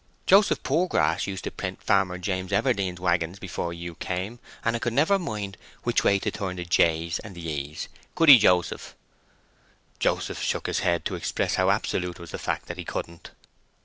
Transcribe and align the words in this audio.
Joseph 0.25 0.63
Poorgrass 0.63 1.27
used 1.27 1.43
to 1.43 1.51
prent 1.51 1.79
to 1.79 1.85
Farmer 1.85 2.17
James 2.17 2.51
Everdene's 2.51 2.99
waggons 2.99 3.37
before 3.37 3.71
you 3.71 3.93
came, 3.93 4.39
and 4.65 4.75
'a 4.75 4.79
could 4.79 4.93
never 4.93 5.19
mind 5.19 5.57
which 5.83 6.03
way 6.03 6.17
to 6.17 6.31
turn 6.31 6.55
the 6.55 6.65
J's 6.65 7.19
and 7.19 7.37
E's—could 7.37 8.27
ye, 8.29 8.39
Joseph?" 8.39 8.95
Joseph 9.99 10.41
shook 10.41 10.65
his 10.65 10.79
head 10.79 11.05
to 11.05 11.13
express 11.13 11.53
how 11.53 11.69
absolute 11.69 12.17
was 12.17 12.31
the 12.31 12.39
fact 12.39 12.65
that 12.65 12.77
he 12.79 12.83
couldn't. 12.83 13.29